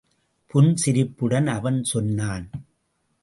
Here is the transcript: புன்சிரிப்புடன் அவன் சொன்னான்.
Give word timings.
புன்சிரிப்புடன் 0.47 1.47
அவன் 1.47 1.83
சொன்னான். 1.83 2.49